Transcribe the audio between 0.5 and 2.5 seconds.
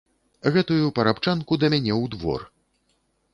Гэтую парабчанку да мяне ў двор!